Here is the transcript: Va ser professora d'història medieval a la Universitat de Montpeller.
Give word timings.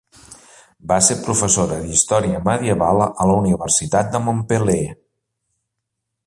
Va 0.91 0.95
ser 1.07 1.17
professora 1.27 1.77
d'història 1.83 2.39
medieval 2.47 3.03
a 3.09 3.29
la 3.33 3.37
Universitat 3.43 4.11
de 4.17 4.23
Montpeller. 4.31 4.83